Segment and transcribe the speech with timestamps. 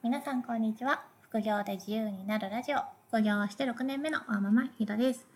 [0.00, 1.02] 皆さんこんにちは。
[1.22, 2.78] 副業で自由になるラジオ。
[3.08, 5.26] 副業をして6年目のワーママひろです。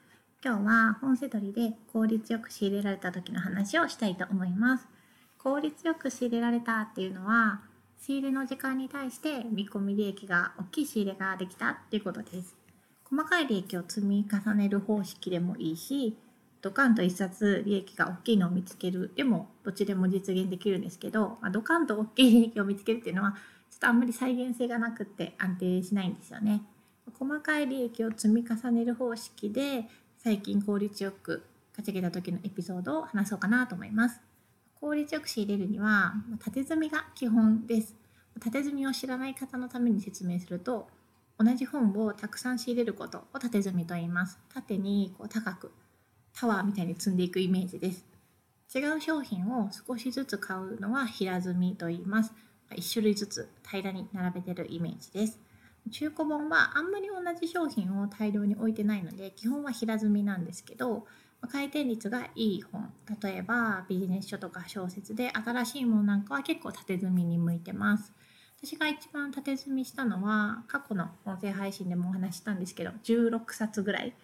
[0.43, 4.87] 今日は本セドリで効率よく仕入れられた時の話をしたいと思います。
[5.37, 7.63] 効率よく仕入れられたっていうのは
[7.99, 12.55] 仕入れの時間に対して見込み利益が大きい仕入れができたっていうことです。
[13.03, 16.17] 細かい利益を積み重ねる方式でもいいし
[16.61, 19.13] ドカンと一冊利益が大きいのを見つける。
[19.17, 23.35] でもどっちでも実現できるんですけど、まあ、ドカンと大きい利益を見つけるっていうのは
[23.83, 26.63] とあんまり再現性がなくって安定しないんですよね。
[27.19, 29.87] 細かい利益を積み重ねる方式で
[30.19, 31.43] 最近効率よく
[31.75, 34.21] 稼げた時のエピソードを話そうかなと思います。
[34.81, 37.97] 効率よく仕入れるには縦積みが基本です。
[38.41, 40.89] 縦積みを知らない方のために説明すると
[41.39, 44.39] 同じ本をたくさん仕入れることを縦積みと言います。
[44.55, 45.73] 縦にこう高く
[46.33, 48.07] タワーみたいに積んでいくイメージです。
[48.75, 52.33] 違う商品を少しずつ買うのは平積みと言います。
[52.73, 55.53] 1種類ずつ平らに並べてるイメージです。
[55.91, 61.07] 中古本はあんまり同じ商品を大量に置いてないので基本は平積みなんですけど
[61.51, 68.13] 回転率がいい本例えばビジネス書とか小説で新しいものなんかは結構縦積みに向いてます
[68.63, 74.15] 私が一番縦積みしたのは過去の音声配信でもお話したんですけど16冊ぐらい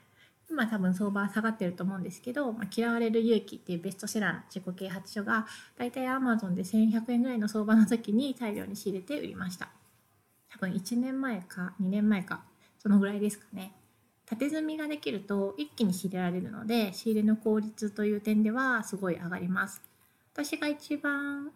[0.50, 5.46] 今多分相場は下がってると思うんですけど「まあ、嫌われる勇気」っていうベストセラーの自己啓発書が
[5.76, 9.68] 大体 Amazon で1100円ぐらいの相場の時に大量に仕入れて売りました。
[10.50, 12.44] 多分1年前か2年前か
[12.78, 13.72] そのぐらいですかね。
[14.24, 19.82] 縦積みができると一気に仕入れられるので仕入れの効率という点ではすごい上がります。
[20.32, 21.50] 私が一番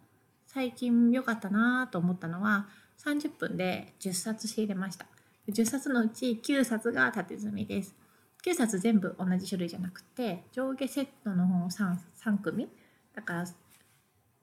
[0.46, 2.68] 最近良かったなと思ったのは
[2.98, 5.06] 30分で10冊仕入れました。
[5.48, 8.01] 10冊のうち9冊が縦積みです。
[8.44, 12.68] 9冊全部同じ種類じゃなくて上下セットの本を 3, 3組。
[13.14, 13.44] だか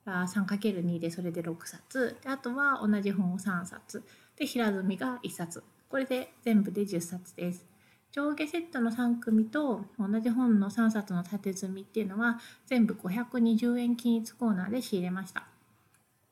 [0.05, 2.17] ら 3×2 でそれで6冊。
[2.23, 4.03] であとは同じ本を3冊。
[4.37, 5.63] で平積みが1冊。
[5.89, 7.65] これで全部で10冊です。
[8.11, 15.43] 上下セットの3組と同じ本の3冊の縦積みっていうのは全部520円均一コーナーで仕入れました。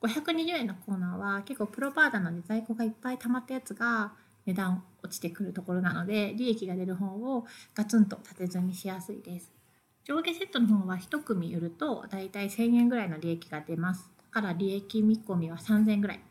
[0.01, 4.13] 520円のコーナーは結構プロパーダなので在庫がいっぱい溜まったやつが
[4.47, 9.51] 値段落ちてくるところなので利益が出る本をガツンと縦積みしやすいです。
[10.05, 14.09] 上下セットの本は1組売るとだいたい1000円ぐらいの利益が出ます。
[14.33, 16.21] だから利益見込みは3000円ぐらい。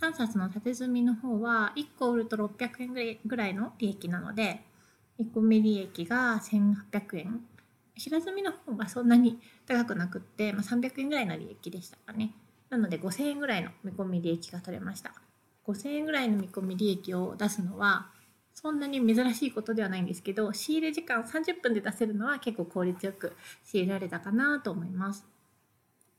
[0.00, 4.62] 3冊の縦積みの方は1個売ると600円ぐらいの利益なので
[5.18, 7.40] 1個目利益が1800円。
[7.94, 12.34] 平積みの方はそんなに高くなくって、まあ、300円ぐらいの利益でしたかね。
[12.68, 15.14] なので5000円ぐらいの見込み利益が取れました。
[15.66, 18.08] 5000円ぐらいの見込み利益を出すのは
[18.54, 25.26] そんなに珍しいことではないんですけど仕入れ時間30分で出せるのは結構効率よく仕入れられたかなと思います。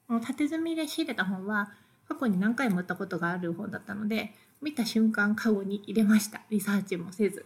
[0.07, 1.71] この縦積みで仕入れた本は
[2.07, 6.41] 過去に何回も売ったことがある本だったので見た瞬間カゴに入れました。
[6.49, 7.45] リサーチもせず。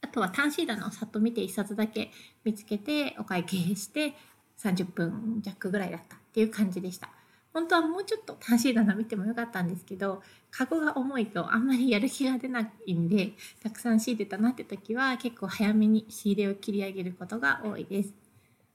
[0.00, 2.10] あとは単シーダのさっと見て1冊だけ
[2.44, 4.14] 見つけてお会計して
[4.58, 7.10] 30分弱ぐらいだったっていう感じでした。
[7.58, 13.32] 本当はもうちょっと単身棚見てもよかったんですけどカゴが重いとあんまりやる気が出ないんで
[13.64, 18.14] たくさん仕入れたなって時は結構早めに仕入れを切り上げることが多いです。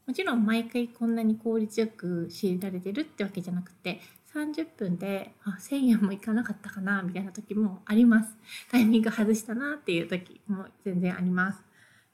[0.05, 4.01] もちろん毎回こんなに効率よく仕入れられてるってわけじゃなくて
[4.33, 8.35] 30分であ1000円もいかなかったかなみたいな時もあります。
[8.69, 11.63] タイミング外したなっていう時も全然あります。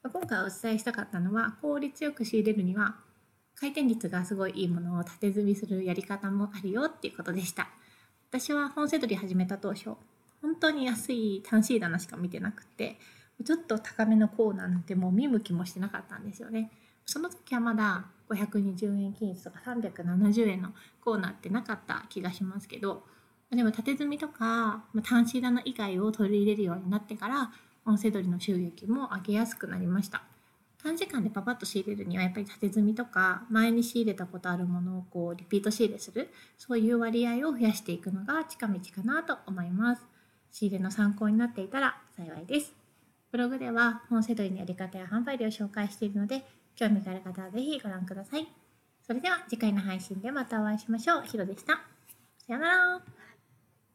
[0.04, 2.98] 今回お伝えしたかったのは効率よく仕入れるには
[3.60, 7.68] 回転率がすごいいいものを縦積みするやり方もあるよっていうことでした。
[8.30, 9.90] 私は本セドリ始めた当初、
[10.42, 12.98] 本当に安い単シー棚しか見てなくて、
[13.44, 16.72] ちょっと高めのコーナーなんてもう見向きもしてなかったんですよね。
[17.06, 20.70] その時はまだ520円均一とか370円の
[21.04, 23.04] コーナーってなかった気がしますけど、
[23.52, 27.52] でも縦積みとか単シー棚以外を取り入れるようになってから、
[27.86, 30.24] 音声取りの収益も上げやすくなりました。
[30.82, 40.02] 短時間でパパッと仕入れるにはやっぱり縦積みとか前に仕入れたことあるものをこうリピート仕入れするそういう割合を増やしていくのが近道かなと思います。
[40.52, 42.74] 仕入れの参考になっていたら幸いです。
[43.32, 46.46] ブログでは本セドリのやり方や販売量を紹介しているので
[46.76, 48.48] 興味がある方はぜひご覧ください。
[49.06, 51.24] それでは次回の配信でまたお会いしましょう。
[51.26, 51.74] ひろでした。
[52.48, 53.19] さようなら。